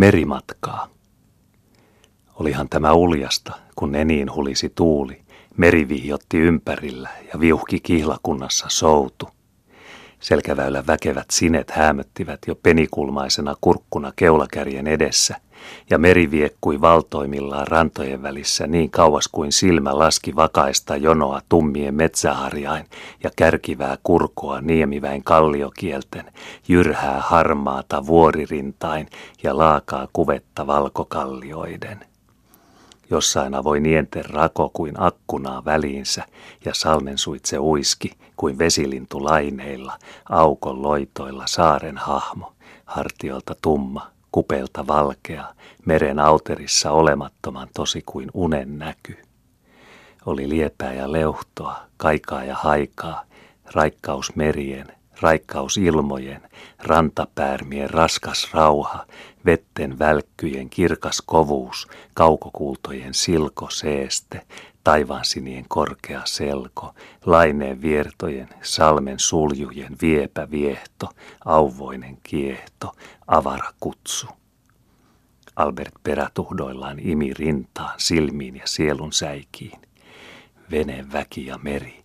Merimatkaa. 0.00 0.88
Olihan 2.34 2.68
tämä 2.68 2.92
uljasta, 2.92 3.52
kun 3.76 3.94
eniin 3.94 4.34
hulisi 4.34 4.72
tuuli, 4.74 5.22
meri 5.56 5.88
vihjotti 5.88 6.38
ympärillä 6.38 7.08
ja 7.32 7.40
viuhki 7.40 7.80
kihlakunnassa 7.80 8.66
soutu. 8.68 9.28
Selkäväylän 10.20 10.86
väkevät 10.86 11.26
sinet 11.30 11.70
hämöttivät 11.70 12.38
jo 12.46 12.54
penikulmaisena 12.54 13.54
kurkkuna 13.60 14.12
keulakärjen 14.16 14.86
edessä, 14.86 15.36
ja 15.90 15.98
meri 15.98 16.30
viekkui 16.30 16.80
valtoimillaan 16.80 17.66
rantojen 17.66 18.22
välissä 18.22 18.66
niin 18.66 18.90
kauas 18.90 19.28
kuin 19.28 19.52
silmä 19.52 19.98
laski 19.98 20.36
vakaista 20.36 20.96
jonoa 20.96 21.40
tummien 21.48 21.94
metsäharjain 21.94 22.84
ja 23.24 23.30
kärkivää 23.36 23.98
kurkoa 24.02 24.60
niemiväin 24.60 25.24
kalliokielten, 25.24 26.32
jyrhää 26.68 27.20
harmaata 27.20 28.06
vuoririntain 28.06 29.08
ja 29.42 29.58
laakaa 29.58 30.08
kuvetta 30.12 30.66
valkokallioiden. 30.66 32.09
Jossain 33.10 33.54
avoi 33.54 33.80
nienten 33.80 34.24
rako 34.24 34.70
kuin 34.72 35.00
akkunaa 35.02 35.64
väliinsä 35.64 36.24
ja 36.64 36.74
salmen 36.74 37.18
suitse 37.18 37.58
uiski 37.58 38.12
kuin 38.36 38.58
vesilintu 38.58 39.24
laineilla, 39.24 39.98
aukon 40.28 40.82
loitoilla 40.82 41.44
saaren 41.46 41.98
hahmo, 41.98 42.52
hartiolta 42.84 43.54
tumma, 43.62 44.10
kupelta 44.32 44.86
valkea, 44.86 45.44
meren 45.84 46.18
auterissa 46.18 46.90
olemattoman 46.90 47.68
tosi 47.74 48.02
kuin 48.06 48.30
unen 48.34 48.78
näky. 48.78 49.16
Oli 50.26 50.48
liepää 50.48 50.92
ja 50.92 51.12
leuhtoa, 51.12 51.80
kaikaa 51.96 52.44
ja 52.44 52.56
haikaa, 52.56 53.24
raikkaus 53.74 54.36
merien, 54.36 54.99
raikkaus 55.20 55.76
ilmojen, 55.76 56.40
rantapäärmien 56.78 57.90
raskas 57.90 58.48
rauha, 58.54 59.06
vetten 59.44 59.98
välkkyjen 59.98 60.70
kirkas 60.70 61.22
kovuus, 61.26 61.88
kaukokuultojen 62.14 63.14
silko 63.14 63.70
seeste, 63.70 64.46
taivaansinien 64.84 65.64
korkea 65.68 66.22
selko, 66.24 66.94
laineen 67.26 67.82
viertojen, 67.82 68.48
salmen 68.62 69.18
suljujen 69.18 69.96
viepä 70.02 70.50
viehto, 70.50 71.08
auvoinen 71.44 72.18
kiehto, 72.22 72.92
avara 73.26 73.72
kutsu. 73.80 74.26
Albert 75.56 75.94
perätuhdoillaan 76.02 76.98
imi 76.98 77.34
rintaan, 77.34 77.94
silmiin 77.96 78.56
ja 78.56 78.66
sielun 78.66 79.12
säikiin. 79.12 79.80
Veneen 80.70 81.12
väki 81.12 81.46
ja 81.46 81.58
meri, 81.58 81.99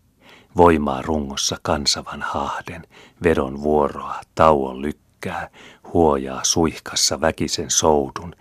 voimaa 0.57 1.01
rungossa 1.01 1.57
kansavan 1.61 2.21
hahden, 2.21 2.87
vedon 3.23 3.61
vuoroa, 3.61 4.21
tauon 4.35 4.81
lykkää, 4.81 5.49
huojaa 5.93 6.43
suihkassa 6.43 7.21
väkisen 7.21 7.71
soudun, 7.71 8.35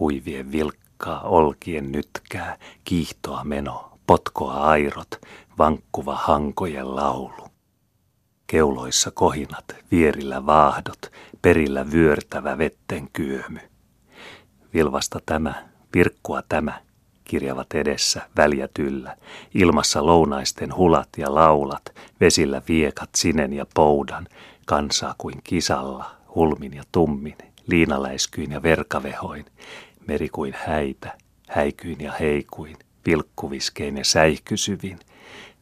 huivien 0.00 0.52
vilkkaa, 0.52 1.22
olkien 1.22 1.92
nytkää, 1.92 2.56
kiihtoa 2.84 3.44
meno, 3.44 3.98
potkoa 4.06 4.54
airot, 4.54 5.20
vankkuva 5.58 6.16
hankojen 6.16 6.96
laulu. 6.96 7.48
Keuloissa 8.46 9.10
kohinat, 9.10 9.64
vierillä 9.90 10.46
vaahdot, 10.46 11.12
perillä 11.42 11.90
vyörtävä 11.90 12.58
vetten 12.58 13.08
kyömy. 13.12 13.60
Vilvasta 14.74 15.18
tämä, 15.26 15.68
virkkua 15.94 16.42
tämä, 16.48 16.80
kirjavat 17.30 17.74
edessä, 17.74 18.22
väljät 18.36 18.78
yllä, 18.78 19.16
ilmassa 19.54 20.06
lounaisten 20.06 20.76
hulat 20.76 21.08
ja 21.16 21.34
laulat, 21.34 21.82
vesillä 22.20 22.62
viekat 22.68 23.10
sinen 23.16 23.52
ja 23.52 23.66
poudan, 23.74 24.26
kansaa 24.66 25.14
kuin 25.18 25.40
kisalla, 25.44 26.10
hulmin 26.34 26.74
ja 26.74 26.82
tummin, 26.92 27.36
liinaläiskyin 27.66 28.50
ja 28.50 28.62
verkavehoin, 28.62 29.44
meri 30.06 30.28
kuin 30.28 30.54
häitä, 30.64 31.18
häikyin 31.48 32.00
ja 32.00 32.12
heikuin, 32.12 32.76
vilkkuviskein 33.06 33.96
ja 33.96 34.04
säihkysyvin, 34.04 34.98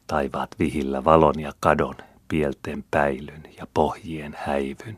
taivaat 0.06 0.50
vihillä 0.58 1.05
valon 1.05 1.41
ja 1.41 1.53
kadon, 1.60 1.97
pielten 2.28 2.84
päilyn 2.91 3.43
ja 3.56 3.66
pohjien 3.75 4.37
häivyn. 4.38 4.97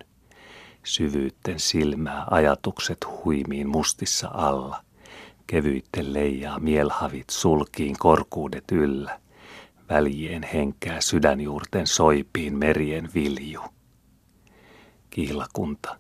Syvyytten 0.85 1.61
silmää 1.61 2.25
ajatukset 2.31 2.99
huimiin 3.25 3.69
mustissa 3.69 4.31
alla– 4.35 4.81
Kevyytten 5.51 6.13
leijaa 6.13 6.59
mielhavit 6.59 7.31
sulkiin 7.31 7.97
korkuudet 7.99 8.65
yllä. 8.73 9.21
Väljien 9.89 10.43
henkää 10.43 11.01
sydänjuurten 11.01 11.87
soipiin 11.87 12.59
merien 12.59 13.09
vilju. 13.15 13.61
Kihlakunta, 15.11 15.97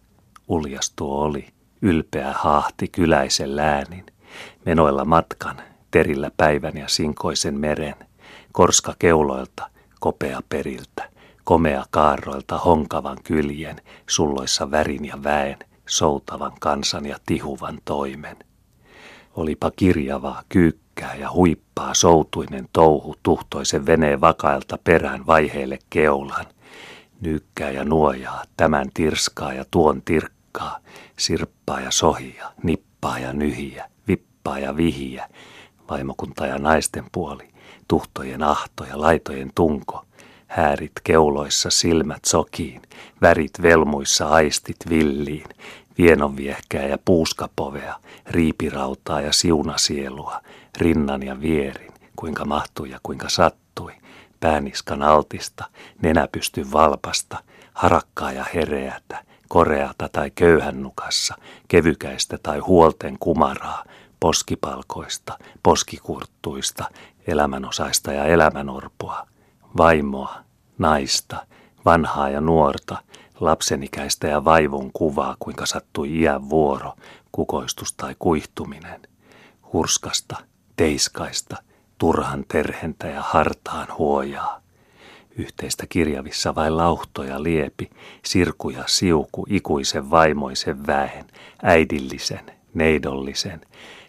uljastuo 0.48 1.22
oli, 1.22 1.48
ylpeä 1.82 2.32
haahti 2.32 2.88
kyläisen 2.88 3.56
läänin. 3.56 4.06
Menoilla 4.66 5.04
matkan, 5.04 5.56
terillä 5.90 6.30
päivän 6.36 6.76
ja 6.76 6.88
sinkoisen 6.88 7.60
meren. 7.60 7.96
Korska 8.52 8.94
keuloilta, 8.98 9.70
kopea 10.00 10.40
periltä, 10.48 11.10
komea 11.44 11.84
kaarroilta 11.90 12.58
honkavan 12.58 13.18
kyljen, 13.24 13.76
sulloissa 14.08 14.70
värin 14.70 15.04
ja 15.04 15.22
väen, 15.22 15.58
soutavan 15.88 16.52
kansan 16.60 17.06
ja 17.06 17.16
tihuvan 17.26 17.78
toimen– 17.84 18.36
Olipa 19.36 19.70
kirjavaa, 19.70 20.42
kyykkää 20.48 21.14
ja 21.14 21.32
huippaa 21.32 21.94
soutuinen 21.94 22.68
touhu 22.72 23.16
tuhtoisen 23.22 23.86
veneen 23.86 24.20
vakailta 24.20 24.78
perään 24.84 25.26
vaiheelle 25.26 25.78
keulan. 25.90 26.46
Nyykkää 27.20 27.70
ja 27.70 27.84
nuojaa, 27.84 28.42
tämän 28.56 28.86
tirskaa 28.94 29.52
ja 29.52 29.64
tuon 29.70 30.02
tirkkaa, 30.02 30.78
sirppaa 31.18 31.80
ja 31.80 31.90
sohia, 31.90 32.50
nippaa 32.62 33.18
ja 33.18 33.32
nyhiä, 33.32 33.90
vippaa 34.08 34.58
ja 34.58 34.76
vihiä, 34.76 35.28
vaimokunta 35.90 36.46
ja 36.46 36.58
naisten 36.58 37.04
puoli, 37.12 37.48
tuhtojen 37.88 38.42
ahto 38.42 38.84
ja 38.84 39.00
laitojen 39.00 39.50
tunko, 39.54 40.04
häärit 40.46 40.92
keuloissa 41.04 41.70
silmät 41.70 42.24
sokiin, 42.24 42.82
värit 43.22 43.62
velmuissa 43.62 44.28
aistit 44.28 44.76
villiin, 44.88 45.46
vienonviehkää 46.02 46.86
ja 46.86 46.98
puuskapovea, 47.04 47.94
riipirautaa 48.26 49.20
ja 49.20 49.32
siunasielua, 49.32 50.40
rinnan 50.78 51.22
ja 51.22 51.40
vierin, 51.40 51.92
kuinka 52.16 52.44
mahtui 52.44 52.90
ja 52.90 53.00
kuinka 53.02 53.28
sattui, 53.28 53.92
pääniskan 54.40 55.02
altista, 55.02 55.64
nenäpystyn 56.02 56.72
valpasta, 56.72 57.38
harakkaa 57.74 58.32
ja 58.32 58.44
hereätä, 58.54 59.24
koreata 59.48 60.08
tai 60.12 60.30
köyhännukassa, 60.30 61.34
kevykäistä 61.68 62.38
tai 62.42 62.58
huolten 62.58 63.16
kumaraa, 63.20 63.84
poskipalkoista, 64.20 65.38
poskikurttuista, 65.62 66.84
elämänosaista 67.26 68.12
ja 68.12 68.24
elämänorpoa, 68.24 69.26
vaimoa, 69.76 70.34
naista, 70.78 71.46
vanhaa 71.84 72.28
ja 72.28 72.40
nuorta, 72.40 72.96
lapsenikäistä 73.40 74.28
ja 74.28 74.44
vaivun 74.44 74.90
kuvaa, 74.92 75.36
kuinka 75.38 75.66
sattui 75.66 76.20
iän 76.20 76.50
vuoro, 76.50 76.92
kukoistus 77.32 77.92
tai 77.92 78.16
kuihtuminen, 78.18 79.00
hurskasta, 79.72 80.36
teiskaista, 80.76 81.56
turhan 81.98 82.44
terhentä 82.48 83.06
ja 83.06 83.22
hartaan 83.22 83.88
huojaa. 83.98 84.60
Yhteistä 85.36 85.86
kirjavissa 85.88 86.54
vain 86.54 86.76
lauhtoja 86.76 87.42
liepi, 87.42 87.90
sirku 88.24 88.70
ja 88.70 88.84
siuku 88.86 89.46
ikuisen 89.48 90.10
vaimoisen 90.10 90.86
väen, 90.86 91.26
äidillisen, 91.62 92.52
neidollisen, 92.74 93.60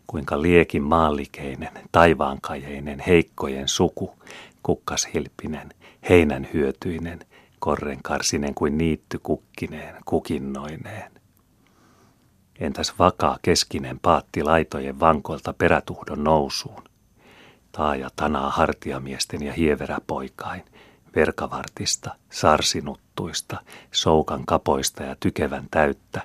kuinka 0.08 0.42
liekin 0.42 0.84
maallikeinen, 0.84 1.72
taivaankajeinen, 1.92 3.00
heikkojen 3.08 3.68
suku, 3.68 4.16
kukkashilpinen, 4.64 5.70
heinänhyötyinen, 6.10 7.20
korrenkarsinen 7.62 8.54
kuin 8.54 8.78
niitty 8.78 9.20
kukkineen, 9.24 9.96
kukinnoineen. 10.06 11.12
Entäs 12.60 12.94
vakaa 13.00 13.40
keskinen 13.42 14.00
paatti 14.00 14.44
laitojen 14.44 15.00
vankolta 15.00 15.54
perätuhdon 15.54 16.24
nousuun? 16.24 16.84
Taaja 17.72 18.10
tanaa 18.16 18.50
hartiamiesten 18.50 19.44
ja 19.44 19.54
hieveräpoikain, 19.54 20.64
verkavartista, 21.16 22.16
sarsinuttuista, 22.30 23.58
soukan 23.92 24.46
kapoista 24.46 25.04
ja 25.04 25.16
tykevän 25.20 25.68
täyttä, 25.72 26.22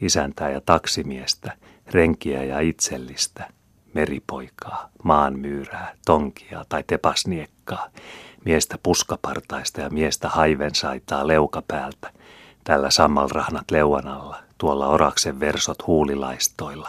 isäntää 0.00 0.50
ja 0.50 0.60
taksimiestä, 0.60 1.56
renkiä 1.86 2.44
ja 2.44 2.60
itsellistä, 2.60 3.48
meripoikaa, 3.94 4.90
maanmyyrää, 5.02 5.94
tonkia 6.06 6.64
tai 6.68 6.84
tepasniekkaa, 7.64 7.88
miestä 8.44 8.78
puskapartaista 8.82 9.80
ja 9.80 9.90
miestä 9.90 10.28
haivensaitaa 10.28 11.26
leukapäältä, 11.26 12.10
tällä 12.64 12.90
sammalrahnat 12.90 13.70
leuan 13.70 14.08
alla, 14.08 14.36
tuolla 14.58 14.86
oraksen 14.86 15.40
versot 15.40 15.86
huulilaistoilla, 15.86 16.88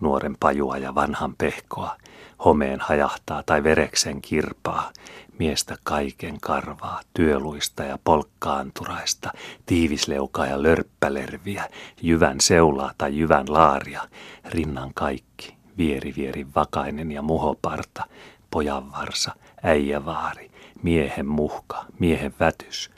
nuoren 0.00 0.36
pajua 0.40 0.78
ja 0.78 0.94
vanhan 0.94 1.34
pehkoa, 1.38 1.96
homeen 2.44 2.80
hajahtaa 2.80 3.42
tai 3.46 3.62
vereksen 3.62 4.22
kirpaa, 4.22 4.92
miestä 5.38 5.76
kaiken 5.84 6.40
karvaa, 6.40 7.00
työluista 7.14 7.84
ja 7.84 7.98
polkkaanturaista, 8.04 9.32
tiivisleukaa 9.66 10.46
ja 10.46 10.62
lörppälerviä, 10.62 11.68
jyvän 12.02 12.40
seulaa 12.40 12.92
tai 12.98 13.18
jyvän 13.18 13.46
laaria, 13.48 14.02
rinnan 14.44 14.90
kaikki, 14.94 15.56
vieri 15.78 16.14
vieri 16.16 16.46
vakainen 16.54 17.12
ja 17.12 17.22
muhoparta, 17.22 18.04
pojanvarsa, 18.50 19.34
äijävaari, 19.62 20.50
miehen 20.82 21.26
muhka, 21.26 21.84
miehen 21.98 22.34
vätys, 22.40 22.90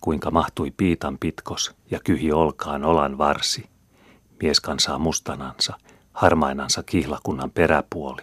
kuinka 0.00 0.30
mahtui 0.30 0.70
piitan 0.76 1.18
pitkos 1.18 1.74
ja 1.90 2.00
kyhi 2.04 2.32
olkaan 2.32 2.84
olan 2.84 3.18
varsi. 3.18 3.68
Mies 4.42 4.60
kansaa 4.60 4.98
mustanansa, 4.98 5.74
harmainansa 6.12 6.82
kihlakunnan 6.82 7.50
peräpuoli, 7.50 8.22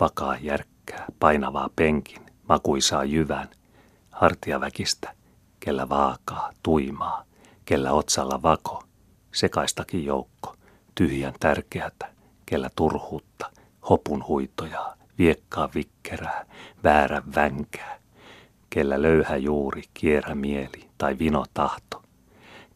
vakaa 0.00 0.36
järkkää, 0.36 1.06
painavaa 1.20 1.70
penkin, 1.76 2.22
makuisaa 2.48 3.04
jyvän, 3.04 3.48
hartiaväkistä, 4.10 5.14
kellä 5.60 5.88
vaakaa, 5.88 6.52
tuimaa, 6.62 7.24
kellä 7.64 7.92
otsalla 7.92 8.42
vako, 8.42 8.82
sekaistakin 9.32 10.04
joukko, 10.04 10.56
tyhjän 10.94 11.34
tärkeätä, 11.40 12.08
kellä 12.46 12.70
turhuutta, 12.76 13.50
hopun 13.90 14.26
huitoja, 14.26 14.96
viekkaa 15.18 15.68
vikkerää, 15.74 16.46
väärä 16.84 17.22
vänkää, 17.34 17.98
kellä 18.70 19.02
löyhä 19.02 19.36
juuri, 19.36 19.82
kierä 19.94 20.34
mieli 20.34 20.88
tai 20.98 21.18
vino 21.18 21.44
tahto, 21.54 22.02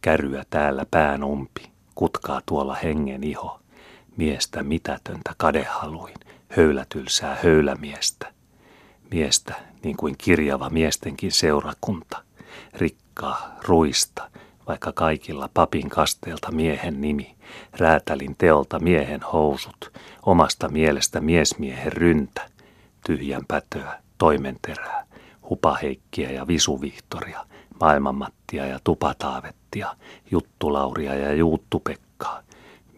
käryä 0.01 0.45
täällä 0.51 0.87
pään 0.91 1.25
umpi, 1.25 1.71
kutkaa 1.95 2.41
tuolla 2.47 2.75
hengen 2.75 3.25
iho, 3.25 3.61
miestä 4.17 4.63
mitätöntä 4.63 5.35
kadehaluin, 5.37 6.15
höylätylsää 6.49 7.37
höylämiestä, 7.43 8.33
miestä 9.11 9.55
niin 9.83 9.97
kuin 9.97 10.15
kirjava 10.19 10.71
miestenkin 10.71 11.33
seurakunta, 11.33 12.23
rikkaa, 12.75 13.59
ruista, 13.69 14.31
vaikka 14.69 14.93
kaikilla 14.93 15.49
papin 15.55 15.89
kasteelta 15.89 16.53
miehen 16.53 17.01
nimi, 17.01 17.35
räätälin 17.79 18.35
teolta 18.39 18.79
miehen 18.79 19.21
housut, 19.33 19.93
omasta 20.27 20.69
mielestä 20.69 21.21
miesmiehen 21.21 21.93
ryntä, 21.93 22.43
tyhjän 23.07 23.43
pätöä, 23.49 23.99
toimenterää, 24.19 25.07
hupaheikkiä 25.51 26.31
ja 26.31 26.47
visuvihtoria, 26.47 27.47
maailmanmattia 27.81 28.67
ja 28.67 28.79
tupataavettia, 28.85 29.97
juttulauria 30.31 31.15
ja 31.15 31.35
juuttupekkaa, 31.35 32.41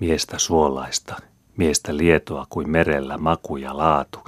miestä 0.00 0.38
suolaista, 0.38 1.16
miestä 1.56 1.96
lietoa 1.96 2.46
kuin 2.50 2.70
merellä 2.70 3.18
maku 3.18 3.56
ja 3.56 3.76
laatu, 3.76 4.18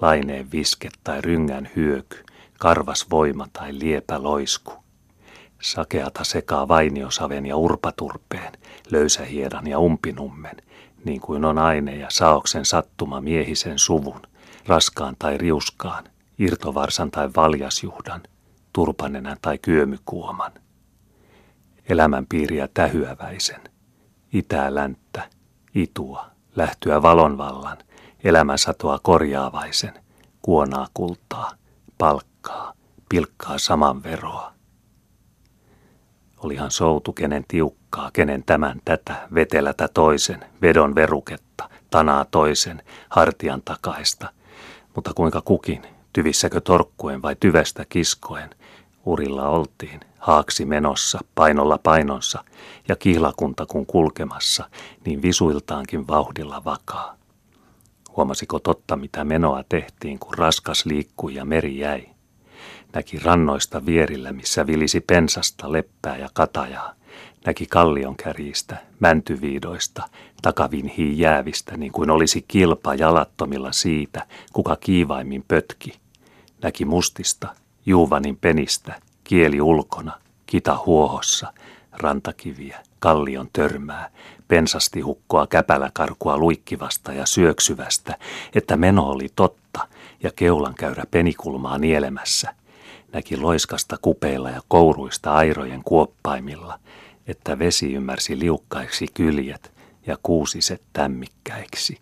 laineen 0.00 0.52
viske 0.52 0.88
tai 1.04 1.20
ryngän 1.20 1.68
hyöky, 1.76 2.24
karvas 2.58 3.06
voima 3.10 3.46
tai 3.52 3.78
liepä 3.78 4.22
loisku. 4.22 4.85
Sakeata 5.62 6.24
sekaa 6.24 6.68
vainiosaven 6.68 7.46
ja 7.46 7.56
urpaturpeen, 7.56 8.52
löysähiedan 8.90 9.66
ja 9.66 9.78
umpinummen, 9.78 10.56
niin 11.04 11.20
kuin 11.20 11.44
on 11.44 11.58
aine 11.58 11.96
ja 11.96 12.06
saoksen 12.10 12.64
sattuma 12.64 13.20
miehisen 13.20 13.78
suvun, 13.78 14.22
raskaan 14.66 15.16
tai 15.18 15.38
riuskaan, 15.38 16.04
irtovarsan 16.38 17.10
tai 17.10 17.30
valjasjuhdan, 17.36 18.22
turpanenän 18.72 19.36
tai 19.42 19.58
kyömykuoman. 19.58 20.52
Elämänpiiriä 21.88 22.68
tähyäväisen, 22.74 23.60
itää 24.32 24.74
länttä, 24.74 25.30
itua, 25.74 26.26
lähtyä 26.56 27.02
valonvallan, 27.02 27.78
elämänsatoa 28.24 28.98
korjaavaisen, 29.02 29.94
kuonaa 30.42 30.86
kultaa, 30.94 31.50
palkkaa, 31.98 32.72
pilkkaa 33.08 33.58
saman 33.58 34.02
veroa. 34.02 34.55
Olihan 36.42 36.70
soutu 36.70 37.12
kenen 37.12 37.44
tiukkaa, 37.48 38.10
kenen 38.12 38.42
tämän 38.44 38.80
tätä, 38.84 39.28
vetelätä 39.34 39.88
toisen, 39.88 40.44
vedon 40.62 40.94
veruketta, 40.94 41.70
tanaa 41.90 42.24
toisen, 42.24 42.82
hartian 43.08 43.62
takaista, 43.64 44.28
mutta 44.94 45.14
kuinka 45.14 45.40
kukin, 45.40 45.82
tyvissäkö 46.12 46.60
torkkuen 46.60 47.22
vai 47.22 47.36
tyvestä 47.40 47.84
kiskoen, 47.88 48.50
urilla 49.04 49.48
oltiin, 49.48 50.00
haaksi 50.18 50.64
menossa, 50.64 51.20
painolla 51.34 51.78
painonsa, 51.82 52.44
ja 52.88 52.96
kihlakunta 52.96 53.66
kun 53.66 53.86
kulkemassa, 53.86 54.70
niin 55.04 55.22
visuiltaankin 55.22 56.08
vauhdilla 56.08 56.64
vakaa. 56.64 57.16
Huomasiko 58.16 58.58
totta, 58.58 58.96
mitä 58.96 59.24
menoa 59.24 59.64
tehtiin, 59.68 60.18
kun 60.18 60.34
raskas 60.34 60.86
liikkui 60.86 61.34
ja 61.34 61.44
meri 61.44 61.78
jäi? 61.78 62.15
Näki 62.92 63.18
rannoista 63.18 63.86
vierillä, 63.86 64.32
missä 64.32 64.66
vilisi 64.66 65.00
pensasta, 65.00 65.72
leppää 65.72 66.16
ja 66.16 66.28
katajaa. 66.34 66.94
Näki 67.46 67.66
kallion 67.66 68.16
kärjistä, 68.16 68.76
mäntyviidoista, 69.00 70.02
takavinhiin 70.42 71.18
jäävistä, 71.18 71.76
niin 71.76 71.92
kuin 71.92 72.10
olisi 72.10 72.44
kilpa 72.48 72.94
jalattomilla 72.94 73.72
siitä, 73.72 74.26
kuka 74.52 74.76
kiivaimmin 74.76 75.44
pötki. 75.48 75.92
Näki 76.62 76.84
mustista, 76.84 77.48
juuvanin 77.86 78.36
penistä, 78.36 79.00
kieli 79.24 79.60
ulkona, 79.60 80.12
kita 80.46 80.82
huohossa, 80.86 81.52
rantakiviä, 81.92 82.80
kallion 82.98 83.48
törmää, 83.52 84.10
pensasti 84.48 85.00
hukkoa 85.00 85.46
käpäläkarkua 85.46 86.38
luikkivasta 86.38 87.12
ja 87.12 87.26
syöksyvästä, 87.26 88.16
että 88.54 88.76
meno 88.76 89.02
oli 89.02 89.28
totta 89.36 89.88
ja 90.22 90.30
keulan 90.36 90.74
käyrä 90.74 91.04
penikulmaa 91.10 91.78
nielemässä. 91.78 92.54
Näki 93.12 93.36
loiskasta 93.36 93.98
kupeilla 94.02 94.50
ja 94.50 94.60
kouruista 94.68 95.34
airojen 95.34 95.82
kuoppaimilla, 95.84 96.78
että 97.26 97.58
vesi 97.58 97.92
ymmärsi 97.92 98.38
liukkaiksi 98.38 99.06
kyljet 99.14 99.72
ja 100.06 100.18
kuusiset 100.22 100.82
tämmikkäiksi. 100.92 101.94